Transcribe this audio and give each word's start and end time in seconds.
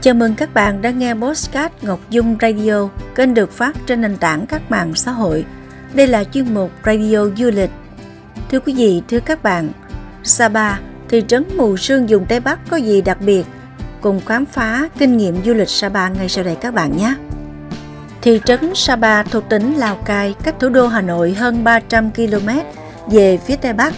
Chào 0.00 0.14
mừng 0.14 0.34
các 0.34 0.54
bạn 0.54 0.82
đã 0.82 0.90
nghe 0.90 1.14
Postcard 1.14 1.74
Ngọc 1.82 2.00
Dung 2.10 2.36
Radio, 2.40 2.88
kênh 3.14 3.34
được 3.34 3.52
phát 3.52 3.76
trên 3.86 4.00
nền 4.00 4.16
tảng 4.16 4.46
các 4.46 4.70
mạng 4.70 4.94
xã 4.94 5.10
hội. 5.12 5.44
Đây 5.94 6.06
là 6.06 6.24
chuyên 6.24 6.54
mục 6.54 6.70
Radio 6.84 7.24
Du 7.36 7.50
lịch. 7.50 7.70
Thưa 8.50 8.60
quý 8.60 8.74
vị, 8.74 9.02
thưa 9.08 9.20
các 9.20 9.42
bạn, 9.42 9.68
Sapa, 10.24 10.76
thị 11.08 11.22
trấn 11.28 11.44
mù 11.56 11.76
sương 11.76 12.06
vùng 12.06 12.26
Tây 12.26 12.40
Bắc 12.40 12.58
có 12.70 12.76
gì 12.76 13.00
đặc 13.00 13.18
biệt? 13.20 13.44
Cùng 14.00 14.20
khám 14.26 14.46
phá 14.46 14.88
kinh 14.98 15.16
nghiệm 15.16 15.44
du 15.44 15.54
lịch 15.54 15.68
Sapa 15.68 16.08
ngay 16.08 16.28
sau 16.28 16.44
đây 16.44 16.56
các 16.60 16.74
bạn 16.74 16.96
nhé. 16.96 17.14
Thị 18.22 18.40
trấn 18.44 18.72
Sapa 18.74 19.22
thuộc 19.22 19.48
tỉnh 19.48 19.74
Lào 19.74 19.96
Cai, 19.96 20.34
cách 20.44 20.54
thủ 20.60 20.68
đô 20.68 20.86
Hà 20.86 21.00
Nội 21.00 21.34
hơn 21.34 21.64
300 21.64 22.10
km 22.10 22.48
về 23.10 23.36
phía 23.36 23.56
Tây 23.56 23.72
Bắc. 23.72 23.94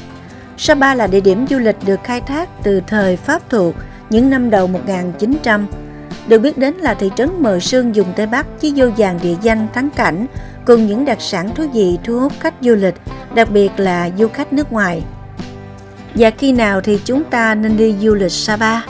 Sapa 0.56 0.94
là 0.94 1.06
địa 1.06 1.20
điểm 1.20 1.46
du 1.50 1.58
lịch 1.58 1.76
được 1.86 2.00
khai 2.04 2.20
thác 2.20 2.48
từ 2.62 2.80
thời 2.86 3.16
Pháp 3.16 3.50
thuộc 3.50 3.74
những 4.10 4.30
năm 4.30 4.50
đầu 4.50 4.66
1900 4.66 5.66
được 6.30 6.38
biết 6.38 6.58
đến 6.58 6.74
là 6.74 6.94
thị 6.94 7.10
trấn 7.16 7.30
Mờ 7.38 7.60
Sương 7.60 7.94
dùng 7.94 8.12
Tây 8.16 8.26
Bắc 8.26 8.46
với 8.62 8.72
vô 8.76 8.86
vàng 8.96 9.18
địa 9.22 9.34
danh 9.42 9.68
thắng 9.74 9.90
cảnh 9.90 10.26
cùng 10.66 10.86
những 10.86 11.04
đặc 11.04 11.20
sản 11.20 11.54
thú 11.54 11.64
vị 11.72 11.98
thu 12.04 12.20
hút 12.20 12.32
khách 12.40 12.54
du 12.60 12.74
lịch, 12.74 12.94
đặc 13.34 13.50
biệt 13.50 13.70
là 13.76 14.10
du 14.18 14.28
khách 14.28 14.52
nước 14.52 14.72
ngoài. 14.72 15.02
Và 16.14 16.30
khi 16.30 16.52
nào 16.52 16.80
thì 16.80 16.98
chúng 17.04 17.24
ta 17.24 17.54
nên 17.54 17.76
đi 17.76 17.94
du 18.00 18.14
lịch 18.14 18.32
Sapa? 18.32 18.80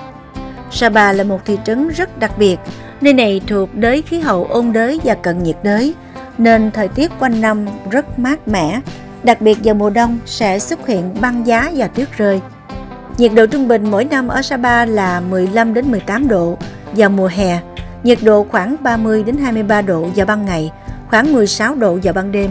Sapa 0.70 1.12
là 1.12 1.24
một 1.24 1.40
thị 1.44 1.58
trấn 1.64 1.88
rất 1.88 2.18
đặc 2.18 2.38
biệt, 2.38 2.56
nơi 3.00 3.12
này 3.12 3.41
thuộc 3.46 3.74
đới 3.74 4.02
khí 4.02 4.20
hậu 4.20 4.44
ôn 4.44 4.72
đới 4.72 5.00
và 5.04 5.14
cận 5.14 5.42
nhiệt 5.42 5.56
đới, 5.62 5.94
nên 6.38 6.70
thời 6.70 6.88
tiết 6.88 7.10
quanh 7.18 7.41
năm 7.41 7.66
rất 7.91 8.18
mát 8.18 8.48
mẻ, 8.48 8.80
đặc 9.22 9.41
biệt 9.41 9.58
vào 9.64 9.74
mùa 9.74 9.91
đông 9.91 10.18
sẽ 10.27 10.58
xuất 10.58 10.86
hiện 10.86 11.14
băng 11.20 11.46
giá 11.46 11.72
và 11.77 11.86
tuyết 11.86 12.08
rơi. 12.16 12.41
Nhiệt 13.19 13.32
độ 13.34 13.47
trung 13.47 13.69
bình 13.69 13.91
mỗi 13.91 14.04
năm 14.04 14.28
ở 14.28 14.42
Sapa 14.42 14.84
là 14.84 15.20
15 15.20 15.75
đến 15.75 15.91
18 15.91 16.28
độ, 16.28 16.58
vào 16.96 17.10
mùa 17.10 17.30
hè, 17.33 17.60
nhiệt 18.02 18.19
độ 18.22 18.46
khoảng 18.50 18.77
30 18.80 19.22
đến 19.22 19.36
23 19.36 19.83
độ 19.83 20.08
vào 20.16 20.27
ban 20.27 20.44
ngày, 20.44 20.72
khoảng 21.08 21.32
16 21.32 21.74
độ 21.74 21.98
vào 22.02 22.14
ban 22.14 22.32
đêm. 22.32 22.50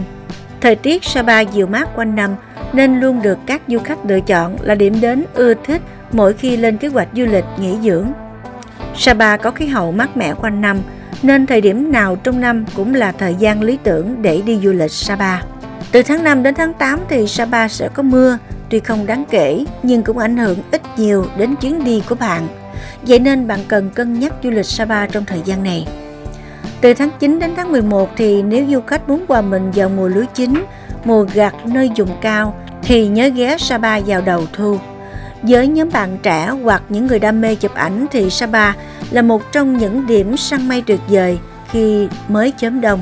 Thời 0.60 0.76
tiết 0.76 1.04
Sapa 1.04 1.40
dịu 1.40 1.66
mát 1.66 1.88
quanh 1.96 2.16
năm 2.16 2.36
nên 2.72 3.00
luôn 3.00 3.22
được 3.22 3.38
các 3.46 3.62
du 3.68 3.78
khách 3.78 3.98
lựa 4.06 4.20
chọn 4.20 4.56
là 4.60 4.74
điểm 4.74 5.00
đến 5.00 5.24
ưa 5.34 5.54
thích 5.54 5.82
mỗi 6.12 6.34
khi 6.34 6.56
lên 6.56 6.76
kế 6.76 6.88
hoạch 6.88 7.08
du 7.16 7.24
lịch 7.24 7.44
nghỉ 7.58 7.76
dưỡng. 7.82 8.06
Sapa 8.96 9.36
có 9.36 9.50
khí 9.50 9.66
hậu 9.66 9.92
mát 9.92 10.16
mẻ 10.16 10.34
quanh 10.34 10.60
năm 10.60 10.78
nên 11.22 11.46
thời 11.46 11.60
điểm 11.60 11.92
nào 11.92 12.16
trong 12.16 12.40
năm 12.40 12.64
cũng 12.76 12.94
là 12.94 13.12
thời 13.12 13.34
gian 13.34 13.62
lý 13.62 13.78
tưởng 13.82 14.22
để 14.22 14.42
đi 14.46 14.60
du 14.62 14.72
lịch 14.72 14.92
Sapa. 14.92 15.42
Từ 15.92 16.02
tháng 16.02 16.24
5 16.24 16.42
đến 16.42 16.54
tháng 16.54 16.72
8 16.72 17.00
thì 17.08 17.26
Sapa 17.26 17.68
sẽ 17.68 17.88
có 17.94 18.02
mưa, 18.02 18.38
tuy 18.70 18.80
không 18.80 19.06
đáng 19.06 19.24
kể 19.30 19.64
nhưng 19.82 20.02
cũng 20.02 20.18
ảnh 20.18 20.36
hưởng 20.36 20.58
ít 20.70 20.82
nhiều 20.96 21.26
đến 21.36 21.56
chuyến 21.56 21.84
đi 21.84 22.02
của 22.08 22.14
bạn. 22.14 22.48
Vậy 23.02 23.18
nên 23.18 23.46
bạn 23.46 23.60
cần 23.68 23.90
cân 23.90 24.20
nhắc 24.20 24.32
du 24.42 24.50
lịch 24.50 24.66
Sapa 24.66 25.06
trong 25.06 25.24
thời 25.24 25.40
gian 25.44 25.62
này. 25.62 25.86
Từ 26.80 26.94
tháng 26.94 27.10
9 27.18 27.38
đến 27.38 27.50
tháng 27.56 27.72
11 27.72 28.10
thì 28.16 28.42
nếu 28.42 28.66
du 28.70 28.80
khách 28.80 29.08
muốn 29.08 29.24
hòa 29.28 29.40
mình 29.40 29.70
vào 29.70 29.88
mùa 29.88 30.08
lúa 30.08 30.24
chín, 30.34 30.64
mùa 31.04 31.26
gặt 31.34 31.54
nơi 31.66 31.90
vùng 31.96 32.16
cao 32.20 32.54
thì 32.82 33.06
nhớ 33.06 33.28
ghé 33.28 33.56
Sapa 33.58 34.00
vào 34.00 34.20
đầu 34.20 34.42
thu. 34.52 34.78
Với 35.42 35.68
nhóm 35.68 35.88
bạn 35.92 36.18
trẻ 36.22 36.52
hoặc 36.62 36.82
những 36.88 37.06
người 37.06 37.18
đam 37.18 37.40
mê 37.40 37.54
chụp 37.54 37.74
ảnh 37.74 38.06
thì 38.10 38.30
Sapa 38.30 38.72
là 39.10 39.22
một 39.22 39.52
trong 39.52 39.78
những 39.78 40.06
điểm 40.06 40.36
săn 40.36 40.68
mây 40.68 40.82
tuyệt 40.86 41.00
vời 41.08 41.38
khi 41.70 42.08
mới 42.28 42.52
chớm 42.56 42.80
đông. 42.80 43.00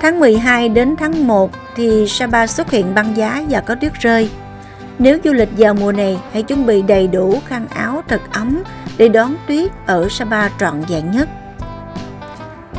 Tháng 0.00 0.20
12 0.20 0.68
đến 0.68 0.94
tháng 0.98 1.26
1 1.26 1.50
thì 1.76 2.06
Sapa 2.08 2.46
xuất 2.46 2.70
hiện 2.70 2.94
băng 2.94 3.16
giá 3.16 3.42
và 3.50 3.60
có 3.60 3.74
tuyết 3.74 3.94
rơi. 3.94 4.30
Nếu 4.98 5.18
du 5.24 5.32
lịch 5.32 5.48
vào 5.58 5.74
mùa 5.74 5.92
này, 5.92 6.18
hãy 6.32 6.42
chuẩn 6.42 6.66
bị 6.66 6.82
đầy 6.82 7.06
đủ 7.06 7.40
khăn 7.46 7.66
áo 7.74 8.02
thật 8.08 8.20
ấm 8.32 8.62
để 8.96 9.08
đón 9.08 9.34
tuyết 9.48 9.70
ở 9.86 10.08
Sapa 10.08 10.48
trọn 10.60 10.80
vẹn 10.88 11.10
nhất. 11.10 11.28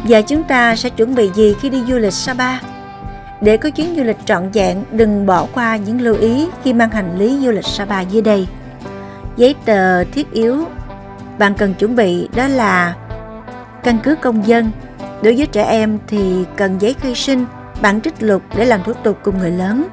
Và 0.03 0.21
chúng 0.21 0.43
ta 0.43 0.75
sẽ 0.75 0.89
chuẩn 0.89 1.15
bị 1.15 1.31
gì 1.35 1.55
khi 1.61 1.69
đi 1.69 1.83
du 1.87 1.97
lịch 1.97 2.13
Sapa? 2.13 2.59
Để 3.41 3.57
có 3.57 3.69
chuyến 3.69 3.95
du 3.95 4.03
lịch 4.03 4.17
trọn 4.25 4.49
vẹn, 4.51 4.83
đừng 4.91 5.25
bỏ 5.25 5.47
qua 5.53 5.77
những 5.77 6.01
lưu 6.01 6.15
ý 6.15 6.47
khi 6.63 6.73
mang 6.73 6.91
hành 6.91 7.17
lý 7.19 7.39
du 7.45 7.51
lịch 7.51 7.65
Sapa 7.65 8.01
dưới 8.01 8.21
đây. 8.21 8.47
Giấy 9.37 9.55
tờ 9.65 10.03
thiết 10.03 10.31
yếu 10.31 10.65
bạn 11.37 11.53
cần 11.57 11.73
chuẩn 11.73 11.95
bị 11.95 12.29
đó 12.35 12.47
là 12.47 12.95
căn 13.83 13.99
cước 13.99 14.21
công 14.21 14.47
dân. 14.47 14.71
Đối 15.21 15.35
với 15.35 15.47
trẻ 15.47 15.63
em 15.63 15.99
thì 16.07 16.45
cần 16.55 16.77
giấy 16.79 16.95
khai 16.99 17.15
sinh, 17.15 17.45
bản 17.81 18.01
trích 18.01 18.23
lục 18.23 18.41
để 18.55 18.65
làm 18.65 18.83
thủ 18.83 18.93
tục 18.93 19.17
cùng 19.23 19.37
người 19.37 19.51
lớn. 19.51 19.87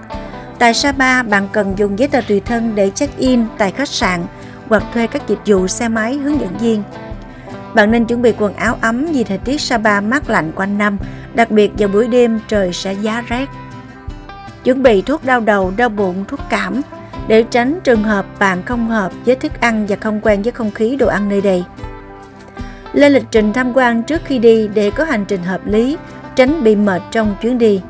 Tại 0.61 0.75
Sapa, 0.75 1.23
bạn 1.23 1.49
cần 1.53 1.75
dùng 1.77 1.99
giấy 1.99 2.09
tờ 2.09 2.21
tùy 2.21 2.41
thân 2.41 2.75
để 2.75 2.91
check-in 2.91 3.45
tại 3.59 3.71
khách 3.71 3.89
sạn 3.89 4.25
hoặc 4.69 4.83
thuê 4.95 5.07
các 5.07 5.29
dịch 5.29 5.39
vụ 5.47 5.67
xe 5.67 5.89
máy 5.89 6.15
hướng 6.15 6.41
dẫn 6.41 6.59
viên. 6.59 6.83
Bạn 7.75 7.91
nên 7.91 8.05
chuẩn 8.05 8.23
bị 8.23 8.33
quần 8.39 8.55
áo 8.55 8.79
ấm 8.81 9.07
vì 9.13 9.25
thời 9.25 9.39
tiết 9.39 9.61
Sapa 9.61 10.01
mát 10.01 10.31
lạnh 10.31 10.53
quanh 10.55 10.79
năm, 10.79 10.99
đặc 11.35 11.51
biệt 11.51 11.71
vào 11.79 11.89
buổi 11.89 12.09
đêm 12.09 12.41
trời 12.49 12.73
sẽ 12.73 12.93
giá 12.93 13.25
rét. 13.29 13.49
Chuẩn 14.65 14.83
bị 14.83 15.03
thuốc 15.03 15.25
đau 15.25 15.41
đầu, 15.41 15.73
đau 15.77 15.89
bụng, 15.89 16.25
thuốc 16.29 16.41
cảm 16.51 16.81
để 17.29 17.43
tránh 17.43 17.79
trường 17.85 18.03
hợp 18.03 18.27
bạn 18.39 18.63
không 18.63 18.89
hợp 18.89 19.13
với 19.27 19.35
thức 19.35 19.53
ăn 19.61 19.87
và 19.89 19.97
không 20.01 20.21
quen 20.21 20.43
với 20.43 20.53
không 20.53 20.71
khí 20.71 20.97
đồ 20.97 21.07
ăn 21.07 21.29
nơi 21.29 21.41
đây. 21.41 21.65
Lên 22.93 23.13
lịch 23.13 23.27
trình 23.31 23.53
tham 23.53 23.73
quan 23.77 24.03
trước 24.03 24.21
khi 24.25 24.39
đi 24.39 24.69
để 24.69 24.91
có 24.91 25.05
hành 25.05 25.25
trình 25.25 25.43
hợp 25.43 25.67
lý, 25.67 25.97
tránh 26.37 26.65
bị 26.65 26.77
mệt 26.77 27.03
trong 27.11 27.37
chuyến 27.43 27.59
đi. 27.59 27.81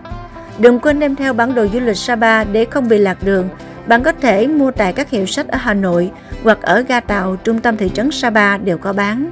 Đừng 0.61 0.81
quên 0.81 0.99
đem 0.99 1.17
theo 1.17 1.33
bản 1.33 1.55
đồ 1.55 1.67
du 1.73 1.81
lịch 1.81 1.97
Sapa 1.97 2.45
để 2.45 2.65
không 2.65 2.89
bị 2.89 2.99
lạc 2.99 3.19
đường. 3.23 3.49
Bạn 3.87 4.03
có 4.03 4.13
thể 4.13 4.47
mua 4.47 4.71
tại 4.71 4.93
các 4.93 5.11
hiệu 5.11 5.27
sách 5.27 5.49
ở 5.49 5.59
Hà 5.59 5.75
Nội 5.75 6.11
hoặc 6.43 6.63
ở 6.63 6.85
ga 6.89 7.01
tàu 7.01 7.37
trung 7.37 7.61
tâm 7.61 7.77
thị 7.77 7.91
trấn 7.95 8.11
Sapa 8.11 8.57
đều 8.57 8.79
có 8.79 8.93
bán. 8.93 9.31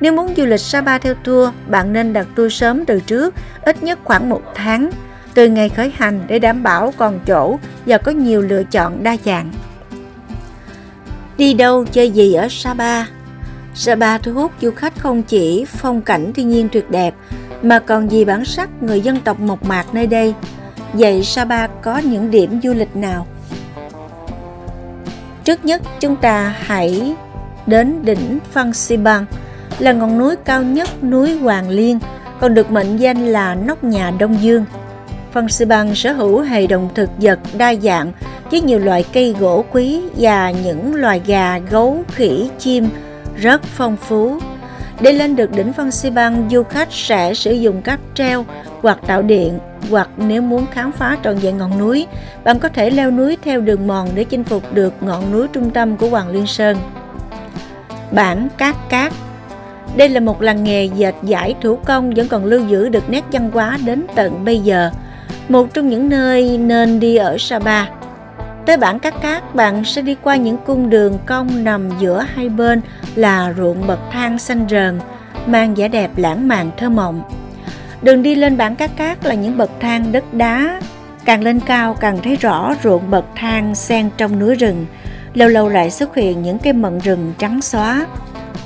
Nếu 0.00 0.12
muốn 0.12 0.34
du 0.36 0.44
lịch 0.44 0.60
Sapa 0.60 0.98
theo 0.98 1.14
tour, 1.14 1.50
bạn 1.66 1.92
nên 1.92 2.12
đặt 2.12 2.26
tour 2.36 2.52
sớm 2.52 2.84
từ 2.84 3.00
trước, 3.00 3.34
ít 3.62 3.82
nhất 3.82 3.98
khoảng 4.04 4.28
một 4.28 4.42
tháng, 4.54 4.90
từ 5.34 5.48
ngày 5.48 5.68
khởi 5.68 5.92
hành 5.96 6.20
để 6.26 6.38
đảm 6.38 6.62
bảo 6.62 6.94
còn 6.96 7.20
chỗ 7.26 7.58
và 7.86 7.98
có 7.98 8.12
nhiều 8.12 8.42
lựa 8.42 8.62
chọn 8.62 9.02
đa 9.02 9.16
dạng. 9.24 9.50
Đi 11.38 11.54
đâu 11.54 11.84
chơi 11.84 12.10
gì 12.10 12.34
ở 12.34 12.46
Sapa? 12.50 13.04
Sapa 13.74 14.18
thu 14.18 14.32
hút 14.32 14.52
du 14.60 14.70
khách 14.70 14.98
không 14.98 15.22
chỉ 15.22 15.64
phong 15.68 16.02
cảnh 16.02 16.32
thiên 16.32 16.48
nhiên 16.48 16.68
tuyệt 16.72 16.90
đẹp 16.90 17.14
mà 17.62 17.78
còn 17.78 18.08
vì 18.08 18.24
bản 18.24 18.44
sắc 18.44 18.82
người 18.82 19.00
dân 19.00 19.20
tộc 19.20 19.40
mộc 19.40 19.64
mạc 19.64 19.94
nơi 19.94 20.06
đây. 20.06 20.34
Vậy 20.92 21.24
Sapa 21.24 21.66
có 21.66 21.98
những 21.98 22.30
điểm 22.30 22.60
du 22.62 22.74
lịch 22.74 22.96
nào? 22.96 23.26
Trước 25.44 25.64
nhất 25.64 25.82
chúng 26.00 26.16
ta 26.16 26.54
hãy 26.58 27.14
đến 27.66 28.02
đỉnh 28.02 28.38
Phan 28.50 28.72
Xipang 28.72 29.26
là 29.78 29.92
ngọn 29.92 30.18
núi 30.18 30.36
cao 30.44 30.62
nhất 30.62 31.04
núi 31.04 31.38
Hoàng 31.38 31.68
Liên, 31.68 31.98
còn 32.40 32.54
được 32.54 32.70
mệnh 32.70 32.96
danh 32.96 33.26
là 33.26 33.54
nóc 33.54 33.84
nhà 33.84 34.12
Đông 34.18 34.42
Dương. 34.42 34.64
Phan 35.32 35.48
Xipang 35.48 35.94
sở 35.94 36.12
hữu 36.12 36.40
hệ 36.40 36.66
đồng 36.66 36.88
thực 36.94 37.10
vật 37.18 37.38
đa 37.58 37.74
dạng 37.74 38.12
với 38.50 38.60
nhiều 38.60 38.78
loại 38.78 39.04
cây 39.12 39.34
gỗ 39.40 39.64
quý 39.72 40.02
và 40.16 40.50
những 40.50 40.94
loài 40.94 41.20
gà, 41.26 41.58
gấu, 41.58 42.02
khỉ, 42.08 42.50
chim 42.58 42.88
rất 43.36 43.62
phong 43.62 43.96
phú. 43.96 44.38
Để 45.02 45.12
lên 45.12 45.36
được 45.36 45.50
đỉnh 45.56 45.72
Phan 45.72 45.90
Xipang, 45.90 46.48
du 46.50 46.62
khách 46.62 46.88
sẽ 46.92 47.34
sử 47.34 47.52
dụng 47.52 47.82
cáp 47.82 48.00
treo 48.14 48.44
hoặc 48.82 48.98
tạo 49.06 49.22
điện 49.22 49.58
hoặc 49.90 50.08
nếu 50.16 50.42
muốn 50.42 50.66
khám 50.72 50.92
phá 50.92 51.16
trọn 51.24 51.36
vẹn 51.36 51.58
ngọn 51.58 51.78
núi, 51.78 52.06
bạn 52.44 52.58
có 52.58 52.68
thể 52.68 52.90
leo 52.90 53.10
núi 53.10 53.36
theo 53.42 53.60
đường 53.60 53.86
mòn 53.86 54.08
để 54.14 54.24
chinh 54.24 54.44
phục 54.44 54.74
được 54.74 54.94
ngọn 55.00 55.32
núi 55.32 55.48
trung 55.48 55.70
tâm 55.70 55.96
của 55.96 56.08
Hoàng 56.08 56.28
Liên 56.28 56.46
Sơn. 56.46 56.76
Bản 58.10 58.48
Cát 58.58 58.76
Cát 58.88 59.12
Đây 59.96 60.08
là 60.08 60.20
một 60.20 60.42
làng 60.42 60.64
nghề 60.64 60.84
dệt 60.84 61.14
giải 61.22 61.54
thủ 61.60 61.76
công 61.76 62.14
vẫn 62.14 62.28
còn 62.28 62.44
lưu 62.44 62.66
giữ 62.66 62.88
được 62.88 63.10
nét 63.10 63.24
văn 63.32 63.50
hóa 63.52 63.78
đến 63.84 64.06
tận 64.14 64.44
bây 64.44 64.58
giờ. 64.58 64.90
Một 65.48 65.74
trong 65.74 65.88
những 65.88 66.08
nơi 66.08 66.58
nên 66.58 67.00
đi 67.00 67.16
ở 67.16 67.36
Sapa. 67.38 67.86
Tới 68.66 68.76
bản 68.76 68.98
Cát 68.98 69.14
Cát, 69.22 69.54
bạn 69.54 69.84
sẽ 69.84 70.02
đi 70.02 70.16
qua 70.22 70.36
những 70.36 70.56
cung 70.66 70.90
đường 70.90 71.18
cong 71.26 71.64
nằm 71.64 71.88
giữa 71.98 72.26
hai 72.34 72.48
bên 72.48 72.80
là 73.14 73.52
ruộng 73.56 73.86
bậc 73.86 73.98
thang 74.12 74.38
xanh 74.38 74.66
rờn, 74.70 75.00
mang 75.46 75.74
vẻ 75.74 75.88
đẹp 75.88 76.10
lãng 76.16 76.48
mạn 76.48 76.70
thơ 76.76 76.88
mộng. 76.88 77.22
Đường 78.02 78.22
đi 78.22 78.34
lên 78.34 78.56
bản 78.56 78.76
Cát 78.76 78.96
Cát 78.96 79.24
là 79.24 79.34
những 79.34 79.58
bậc 79.58 79.70
thang 79.80 80.12
đất 80.12 80.34
đá, 80.34 80.80
càng 81.24 81.42
lên 81.42 81.60
cao 81.60 81.94
càng 81.94 82.18
thấy 82.22 82.36
rõ 82.36 82.74
ruộng 82.84 83.10
bậc 83.10 83.24
thang 83.34 83.74
xen 83.74 84.10
trong 84.16 84.38
núi 84.38 84.54
rừng, 84.54 84.86
lâu 85.34 85.48
lâu 85.48 85.68
lại 85.68 85.90
xuất 85.90 86.14
hiện 86.14 86.42
những 86.42 86.58
cây 86.58 86.72
mận 86.72 86.98
rừng 86.98 87.32
trắng 87.38 87.62
xóa. 87.62 88.06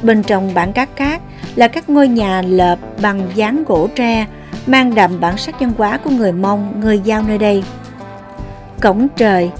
Bên 0.03 0.23
trong 0.23 0.55
bản 0.55 0.73
Cát 0.73 0.97
Cát 0.97 1.21
là 1.55 1.69
các 1.69 1.91
ngôi 1.91 2.09
nhà 2.09 2.43
lợp 2.43 2.79
bằng 3.03 3.23
dáng 3.35 3.65
gỗ 3.67 3.89
tre, 3.95 4.27
mang 4.67 4.95
đậm 4.95 5.21
bản 5.21 5.37
sắc 5.37 5.61
văn 5.61 5.73
hóa 5.79 5.99
của 5.99 6.11
người 6.11 6.33
Mông, 6.33 6.81
người 6.81 6.99
Giao 6.99 7.23
nơi 7.23 7.39
đây. 7.39 7.65
Cổng 8.81 9.09
trời 9.17 9.51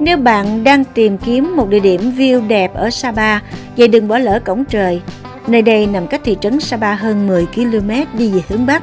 nếu 0.00 0.16
bạn 0.16 0.64
đang 0.64 0.84
tìm 0.84 1.18
kiếm 1.18 1.56
một 1.56 1.68
địa 1.68 1.80
điểm 1.80 2.12
view 2.16 2.48
đẹp 2.48 2.74
ở 2.74 2.90
Sapa, 2.90 3.40
vậy 3.76 3.88
đừng 3.88 4.08
bỏ 4.08 4.18
lỡ 4.18 4.40
cổng 4.44 4.64
trời. 4.64 5.02
Nơi 5.46 5.62
đây 5.62 5.86
nằm 5.86 6.06
cách 6.06 6.20
thị 6.24 6.36
trấn 6.40 6.60
Sapa 6.60 6.94
hơn 6.94 7.26
10 7.26 7.46
km 7.46 7.90
đi 8.18 8.32
về 8.32 8.40
hướng 8.48 8.66
Bắc. 8.66 8.82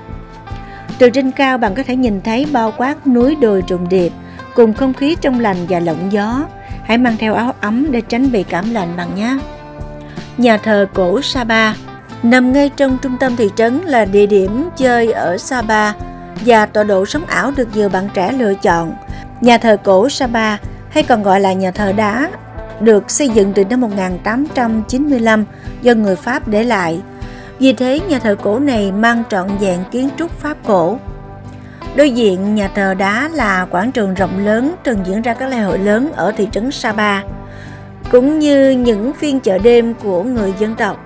Từ 1.00 1.10
trên 1.10 1.32
cao 1.32 1.58
bạn 1.58 1.76
có 1.76 1.84
thể 1.84 1.96
nhìn 1.96 2.22
thấy 2.22 2.46
bao 2.52 2.74
quát 2.78 3.08
núi 3.08 3.36
đồi 3.36 3.62
trùng 3.62 3.90
điệp 3.90 4.12
cùng 4.56 4.74
không 4.74 4.94
khí 4.94 5.16
trong 5.22 5.40
lành 5.40 5.58
và 5.70 5.80
lộng 5.80 6.12
gió. 6.12 6.46
Hãy 6.84 6.98
mang 6.98 7.18
theo 7.18 7.34
áo 7.34 7.54
ấm 7.62 7.88
để 7.92 8.02
tránh 8.02 8.32
bị 8.32 8.44
cảm 8.44 8.74
lạnh 8.74 8.94
bạn 8.98 9.16
nhé. 9.16 9.38
Nhà 10.38 10.58
thờ 10.58 10.88
cổ 10.94 11.22
Sapa 11.22 11.74
Nằm 12.24 12.54
ngay 12.54 12.70
trong 12.70 12.98
trung 13.02 13.18
tâm 13.20 13.36
thị 13.36 13.50
trấn 13.56 13.82
là 13.86 14.06
địa 14.06 14.26
điểm 14.26 14.70
chơi 14.78 15.12
ở 15.12 15.38
Sapa 15.38 15.94
và 16.46 16.66
tọa 16.66 16.84
độ 16.84 17.06
sống 17.06 17.26
ảo 17.26 17.52
được 17.56 17.68
nhiều 17.74 17.90
bạn 17.90 18.10
trẻ 18.14 18.32
lựa 18.32 18.54
chọn. 18.54 18.94
Nhà 19.42 19.58
thờ 19.58 19.78
cổ 19.84 20.10
Sapa 20.10 20.58
hay 20.94 21.04
còn 21.04 21.24
gọi 21.24 21.40
là 21.40 21.54
nhà 21.54 21.72
thờ 21.72 21.92
đá 21.92 22.30
được 22.80 23.12
xây 23.12 23.30
dựng 23.30 23.54
từ 23.54 23.66
năm 23.66 23.82
1895 23.82 25.46
do 25.82 25.94
người 25.94 26.16
Pháp 26.16 26.48
để 26.48 26.64
lại. 26.64 27.02
Vì 27.60 27.74
thế 27.74 28.00
nhà 28.10 28.20
thờ 28.20 28.36
cổ 28.42 28.60
này 28.60 28.92
mang 28.92 29.24
trọn 29.30 29.48
vẹn 29.60 29.80
kiến 29.92 30.10
trúc 30.18 30.32
Pháp 30.32 30.58
cổ. 30.66 30.98
Đối 31.96 32.12
diện 32.12 32.56
nhà 32.56 32.70
thờ 32.76 32.94
đá 32.94 33.30
là 33.34 33.66
quảng 33.66 33.92
trường 33.92 34.14
rộng 34.14 34.46
lớn 34.46 34.76
thường 34.84 35.00
diễn 35.06 35.22
ra 35.22 35.34
các 35.34 35.50
lễ 35.50 35.58
hội 35.58 35.80
lớn 35.80 36.12
ở 36.16 36.32
thị 36.38 36.48
trấn 36.52 36.72
Sapa, 36.72 37.22
cũng 38.12 38.40
như 38.40 38.70
những 38.70 39.14
phiên 39.14 39.40
chợ 39.40 39.58
đêm 39.58 39.94
của 39.94 40.24
người 40.24 40.54
dân 40.60 40.76
tộc. 40.76 40.98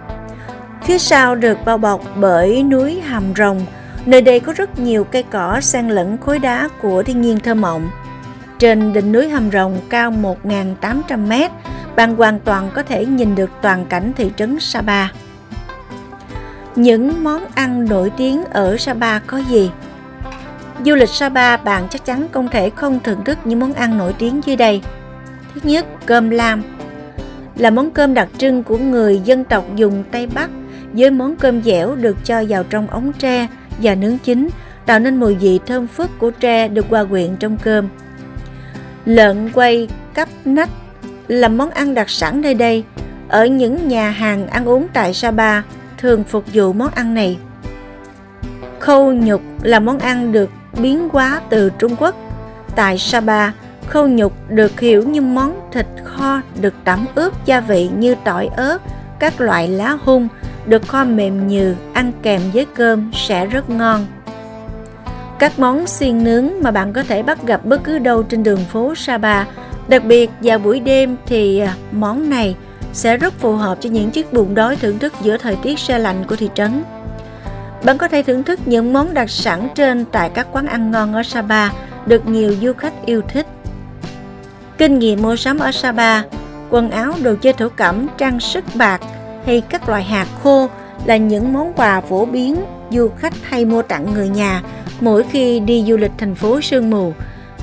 Phía 0.83 0.97
sau 0.97 1.35
được 1.35 1.57
bao 1.65 1.77
bọc 1.77 2.01
bởi 2.15 2.63
núi 2.63 3.01
Hàm 3.01 3.23
Rồng, 3.37 3.59
nơi 4.05 4.21
đây 4.21 4.39
có 4.39 4.53
rất 4.53 4.79
nhiều 4.79 5.03
cây 5.03 5.23
cỏ 5.23 5.59
xen 5.61 5.89
lẫn 5.89 6.17
khối 6.17 6.39
đá 6.39 6.69
của 6.81 7.03
thiên 7.03 7.21
nhiên 7.21 7.39
thơ 7.39 7.53
mộng. 7.53 7.89
Trên 8.59 8.93
đỉnh 8.93 9.11
núi 9.11 9.29
hầm 9.29 9.51
Rồng 9.51 9.79
cao 9.89 10.13
1.800 10.43 11.27
mét, 11.27 11.51
bạn 11.95 12.15
hoàn 12.15 12.39
toàn 12.39 12.69
có 12.73 12.83
thể 12.83 13.05
nhìn 13.05 13.35
được 13.35 13.49
toàn 13.61 13.85
cảnh 13.85 14.11
thị 14.15 14.31
trấn 14.37 14.59
Sapa. 14.59 15.07
Những 16.75 17.23
món 17.23 17.45
ăn 17.55 17.89
nổi 17.89 18.11
tiếng 18.17 18.45
ở 18.45 18.77
Sapa 18.77 19.19
có 19.19 19.37
gì? 19.37 19.71
Du 20.85 20.95
lịch 20.95 21.09
Sapa 21.09 21.57
bạn 21.57 21.87
chắc 21.89 22.05
chắn 22.05 22.27
không 22.31 22.47
thể 22.47 22.69
không 22.69 22.99
thưởng 23.03 23.23
thức 23.23 23.37
những 23.45 23.59
món 23.59 23.73
ăn 23.73 23.97
nổi 23.97 24.15
tiếng 24.19 24.41
dưới 24.45 24.55
đây. 24.55 24.81
Thứ 25.53 25.61
nhất, 25.63 25.85
cơm 26.05 26.29
lam 26.29 26.63
là 27.55 27.69
món 27.69 27.91
cơm 27.91 28.13
đặc 28.13 28.27
trưng 28.37 28.63
của 28.63 28.77
người 28.77 29.21
dân 29.25 29.43
tộc 29.43 29.65
dùng 29.75 30.03
Tây 30.11 30.27
Bắc 30.27 30.49
với 30.93 31.11
món 31.11 31.35
cơm 31.35 31.63
dẻo 31.63 31.95
được 31.95 32.17
cho 32.23 32.43
vào 32.49 32.63
trong 32.63 32.87
ống 32.87 33.13
tre 33.13 33.47
và 33.81 33.95
nướng 33.95 34.17
chín 34.17 34.49
tạo 34.85 34.99
nên 34.99 35.15
mùi 35.15 35.35
vị 35.35 35.59
thơm 35.65 35.87
phức 35.87 36.19
của 36.19 36.31
tre 36.31 36.67
được 36.67 36.85
hòa 36.89 37.03
quyện 37.03 37.35
trong 37.35 37.57
cơm. 37.63 37.87
Lợn 39.07 39.49
quay 39.53 39.87
cắp 40.13 40.29
nách 40.45 40.69
là 41.27 41.47
món 41.47 41.69
ăn 41.69 41.93
đặc 41.93 42.09
sản 42.09 42.41
nơi 42.41 42.53
đây. 42.53 42.83
Ở 43.29 43.45
những 43.45 43.87
nhà 43.87 44.09
hàng 44.09 44.47
ăn 44.47 44.65
uống 44.65 44.87
tại 44.93 45.13
Sapa 45.13 45.61
thường 45.97 46.23
phục 46.23 46.43
vụ 46.53 46.73
món 46.73 46.89
ăn 46.95 47.13
này. 47.13 47.37
Khâu 48.79 49.13
nhục 49.13 49.41
là 49.61 49.79
món 49.79 49.99
ăn 49.99 50.31
được 50.31 50.49
biến 50.79 51.09
hóa 51.09 51.41
từ 51.49 51.69
Trung 51.79 51.95
Quốc. 51.95 52.15
Tại 52.75 52.97
Sapa, 52.97 53.51
khâu 53.87 54.07
nhục 54.07 54.33
được 54.49 54.79
hiểu 54.79 55.03
như 55.03 55.21
món 55.21 55.69
thịt 55.71 55.87
kho 56.03 56.41
được 56.61 56.73
tẩm 56.83 57.05
ướp 57.15 57.45
gia 57.45 57.59
vị 57.59 57.89
như 57.97 58.15
tỏi 58.23 58.49
ớt, 58.57 58.77
các 59.19 59.41
loại 59.41 59.67
lá 59.67 59.97
hung, 60.03 60.27
được 60.65 60.87
kho 60.87 61.03
mềm 61.03 61.47
nhừ, 61.47 61.75
ăn 61.93 62.11
kèm 62.21 62.41
với 62.53 62.65
cơm 62.75 63.11
sẽ 63.13 63.45
rất 63.45 63.69
ngon. 63.69 64.05
Các 65.39 65.59
món 65.59 65.87
xiên 65.87 66.23
nướng 66.23 66.49
mà 66.61 66.71
bạn 66.71 66.93
có 66.93 67.03
thể 67.03 67.23
bắt 67.23 67.45
gặp 67.45 67.65
bất 67.65 67.83
cứ 67.83 67.99
đâu 67.99 68.23
trên 68.23 68.43
đường 68.43 68.65
phố 68.65 68.95
Sapa, 68.95 69.45
đặc 69.87 70.05
biệt 70.05 70.29
vào 70.41 70.59
buổi 70.59 70.79
đêm 70.79 71.17
thì 71.25 71.59
à, 71.59 71.75
món 71.91 72.29
này 72.29 72.55
sẽ 72.93 73.17
rất 73.17 73.33
phù 73.39 73.55
hợp 73.55 73.77
cho 73.81 73.89
những 73.89 74.11
chiếc 74.11 74.33
bụng 74.33 74.55
đói 74.55 74.75
thưởng 74.75 74.99
thức 74.99 75.13
giữa 75.21 75.37
thời 75.37 75.55
tiết 75.55 75.79
se 75.79 75.99
lạnh 75.99 76.23
của 76.27 76.35
thị 76.35 76.49
trấn. 76.55 76.83
Bạn 77.83 77.97
có 77.97 78.07
thể 78.07 78.23
thưởng 78.23 78.43
thức 78.43 78.59
những 78.65 78.93
món 78.93 79.13
đặc 79.13 79.29
sản 79.29 79.69
trên 79.75 80.05
tại 80.05 80.29
các 80.29 80.47
quán 80.51 80.67
ăn 80.67 80.91
ngon 80.91 81.13
ở 81.13 81.23
Sapa 81.23 81.69
được 82.05 82.27
nhiều 82.27 82.55
du 82.61 82.73
khách 82.73 83.05
yêu 83.05 83.21
thích. 83.27 83.45
Kinh 84.77 84.99
nghiệm 84.99 85.21
mua 85.21 85.35
sắm 85.35 85.59
ở 85.59 85.71
Sapa, 85.71 86.21
quần 86.69 86.91
áo, 86.91 87.13
đồ 87.23 87.35
chơi 87.41 87.53
thổ 87.53 87.69
cẩm, 87.69 88.07
trang 88.17 88.39
sức 88.39 88.65
bạc 88.75 89.01
hay 89.45 89.61
các 89.61 89.89
loại 89.89 90.03
hạt 90.03 90.27
khô 90.43 90.69
là 91.05 91.17
những 91.17 91.53
món 91.53 91.73
quà 91.73 92.01
phổ 92.01 92.25
biến 92.25 92.55
du 92.91 93.09
khách 93.17 93.33
hay 93.43 93.65
mua 93.65 93.81
tặng 93.81 94.13
người 94.13 94.29
nhà 94.29 94.61
mỗi 95.01 95.23
khi 95.31 95.59
đi 95.59 95.83
du 95.87 95.97
lịch 95.97 96.11
thành 96.17 96.35
phố 96.35 96.61
sương 96.61 96.89
mù. 96.89 97.13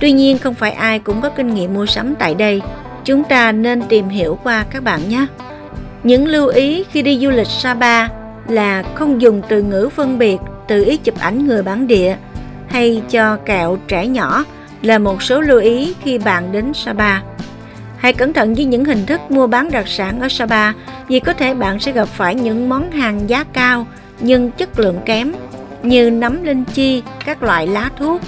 Tuy 0.01 0.13
nhiên, 0.13 0.39
không 0.39 0.55
phải 0.55 0.73
ai 0.73 0.99
cũng 0.99 1.21
có 1.21 1.29
kinh 1.29 1.55
nghiệm 1.55 1.75
mua 1.75 1.87
sắm 1.87 2.15
tại 2.15 2.35
đây. 2.35 2.63
Chúng 3.05 3.25
ta 3.25 3.53
nên 3.53 3.83
tìm 3.89 4.09
hiểu 4.09 4.39
qua 4.45 4.65
các 4.71 4.83
bạn 4.83 5.09
nhé. 5.09 5.27
Những 6.03 6.27
lưu 6.27 6.47
ý 6.49 6.85
khi 6.91 7.03
đi 7.03 7.19
du 7.19 7.31
lịch 7.31 7.47
Sapa 7.47 8.09
là 8.49 8.83
không 8.95 9.23
dùng 9.23 9.43
từ 9.49 9.63
ngữ 9.63 9.89
phân 9.95 10.19
biệt 10.19 10.37
tự 10.69 10.85
ý 10.85 10.97
chụp 10.97 11.15
ảnh 11.19 11.47
người 11.47 11.63
bản 11.63 11.87
địa 11.87 12.17
hay 12.69 13.03
cho 13.11 13.37
kẹo 13.37 13.79
trẻ 13.89 14.07
nhỏ 14.07 14.45
là 14.83 14.99
một 14.99 15.23
số 15.23 15.41
lưu 15.41 15.61
ý 15.61 15.95
khi 16.05 16.19
bạn 16.19 16.53
đến 16.53 16.75
Sapa. 16.75 17.21
Hãy 17.97 18.13
cẩn 18.13 18.33
thận 18.33 18.55
với 18.55 18.65
những 18.65 18.85
hình 18.85 19.07
thức 19.07 19.21
mua 19.31 19.47
bán 19.47 19.71
đặc 19.71 19.89
sản 19.89 20.21
ở 20.21 20.29
Sapa, 20.29 20.73
vì 21.09 21.21
có 21.21 21.33
thể 21.33 21.55
bạn 21.55 21.81
sẽ 21.81 21.93
gặp 21.93 22.09
phải 22.09 22.35
những 22.35 22.69
món 22.69 22.91
hàng 22.91 23.31
giá 23.31 23.45
cao 23.53 23.87
nhưng 24.21 24.51
chất 24.51 24.81
lượng 24.81 24.99
kém 25.05 25.33
như 25.85 26.11
nấm 26.11 26.43
linh 26.43 26.65
chi, 26.65 27.03
các 27.25 27.43
loại 27.43 27.67
lá 27.67 27.91
thuốc. 27.99 28.21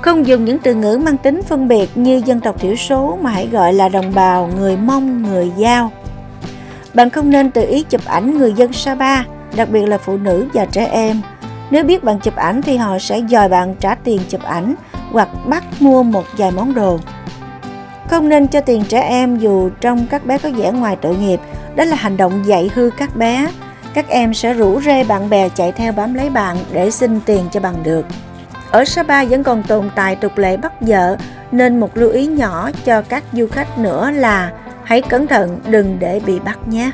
Không 0.00 0.26
dùng 0.26 0.44
những 0.44 0.58
từ 0.58 0.74
ngữ 0.74 1.00
mang 1.04 1.16
tính 1.16 1.42
phân 1.42 1.68
biệt 1.68 1.90
như 1.94 2.22
dân 2.24 2.40
tộc 2.40 2.60
thiểu 2.60 2.76
số 2.76 3.18
mà 3.22 3.30
hãy 3.30 3.48
gọi 3.52 3.72
là 3.72 3.88
đồng 3.88 4.14
bào, 4.14 4.50
người 4.56 4.76
Mông, 4.76 5.22
người 5.22 5.52
Giao. 5.56 5.92
Bạn 6.94 7.10
không 7.10 7.30
nên 7.30 7.50
tự 7.50 7.66
ý 7.68 7.82
chụp 7.82 8.00
ảnh 8.06 8.38
người 8.38 8.52
dân 8.52 8.72
Sapa, 8.72 9.22
đặc 9.56 9.68
biệt 9.70 9.86
là 9.86 9.98
phụ 9.98 10.16
nữ 10.16 10.46
và 10.54 10.64
trẻ 10.64 10.86
em. 10.86 11.20
Nếu 11.70 11.84
biết 11.84 12.04
bạn 12.04 12.20
chụp 12.20 12.36
ảnh 12.36 12.62
thì 12.62 12.76
họ 12.76 12.98
sẽ 12.98 13.20
dòi 13.30 13.48
bạn 13.48 13.74
trả 13.80 13.94
tiền 13.94 14.20
chụp 14.28 14.42
ảnh 14.42 14.74
hoặc 15.12 15.28
bắt 15.46 15.64
mua 15.80 16.02
một 16.02 16.24
vài 16.36 16.50
món 16.50 16.74
đồ. 16.74 16.98
Không 18.10 18.28
nên 18.28 18.48
cho 18.48 18.60
tiền 18.60 18.84
trẻ 18.88 19.00
em 19.00 19.38
dù 19.38 19.70
trong 19.80 20.06
các 20.10 20.26
bé 20.26 20.38
có 20.38 20.50
vẻ 20.50 20.72
ngoài 20.72 20.96
tội 20.96 21.16
nghiệp, 21.16 21.40
đó 21.76 21.84
là 21.84 21.96
hành 21.96 22.16
động 22.16 22.42
dạy 22.46 22.70
hư 22.74 22.90
các 22.98 23.16
bé. 23.16 23.46
Các 23.94 24.08
em 24.08 24.34
sẽ 24.34 24.54
rủ 24.54 24.80
rê 24.80 25.04
bạn 25.04 25.30
bè 25.30 25.48
chạy 25.48 25.72
theo 25.72 25.92
bám 25.92 26.14
lấy 26.14 26.30
bạn 26.30 26.56
để 26.72 26.90
xin 26.90 27.20
tiền 27.26 27.44
cho 27.52 27.60
bằng 27.60 27.82
được. 27.82 28.06
Ở 28.70 28.84
Sapa 28.84 29.24
vẫn 29.24 29.42
còn 29.42 29.62
tồn 29.62 29.90
tại 29.94 30.16
tục 30.16 30.38
lệ 30.38 30.56
bắt 30.56 30.72
vợ, 30.80 31.16
nên 31.52 31.80
một 31.80 31.96
lưu 31.96 32.10
ý 32.10 32.26
nhỏ 32.26 32.70
cho 32.84 33.02
các 33.02 33.24
du 33.32 33.46
khách 33.46 33.78
nữa 33.78 34.10
là 34.10 34.52
hãy 34.84 35.02
cẩn 35.02 35.26
thận 35.26 35.60
đừng 35.66 35.98
để 35.98 36.20
bị 36.26 36.40
bắt 36.40 36.68
nhé. 36.68 36.90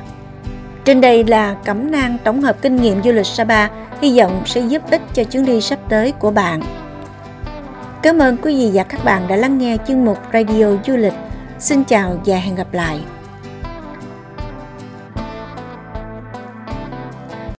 Trên 0.84 1.00
đây 1.00 1.24
là 1.24 1.56
cẩm 1.64 1.90
nang 1.90 2.16
tổng 2.24 2.42
hợp 2.42 2.56
kinh 2.62 2.76
nghiệm 2.76 3.02
du 3.02 3.12
lịch 3.12 3.26
Sapa, 3.26 3.68
hy 4.00 4.18
vọng 4.18 4.42
sẽ 4.46 4.60
giúp 4.60 4.82
ích 4.90 5.02
cho 5.14 5.24
chuyến 5.24 5.44
đi 5.44 5.60
sắp 5.60 5.78
tới 5.88 6.12
của 6.12 6.30
bạn. 6.30 6.60
Cảm 8.02 8.18
ơn 8.18 8.36
quý 8.36 8.56
vị 8.58 8.70
và 8.74 8.82
các 8.82 9.04
bạn 9.04 9.28
đã 9.28 9.36
lắng 9.36 9.58
nghe 9.58 9.76
chương 9.88 10.04
mục 10.04 10.18
Radio 10.32 10.66
Du 10.86 10.96
lịch. 10.96 11.14
Xin 11.58 11.84
chào 11.84 12.20
và 12.26 12.36
hẹn 12.36 12.54
gặp 12.54 12.72
lại. 12.72 13.00